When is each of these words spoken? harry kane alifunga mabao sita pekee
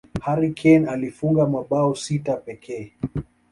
harry 0.25 0.51
kane 0.59 0.87
alifunga 0.89 1.47
mabao 1.47 1.95
sita 1.95 2.35
pekee 2.37 2.93